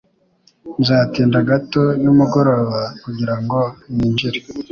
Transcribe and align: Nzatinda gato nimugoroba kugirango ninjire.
Nzatinda 0.81 1.39
gato 1.49 1.83
nimugoroba 2.01 2.81
kugirango 3.03 3.59
ninjire. 3.93 4.39